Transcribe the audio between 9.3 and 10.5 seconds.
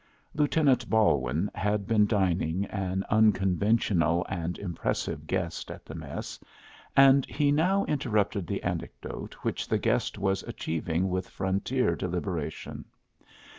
which the guest was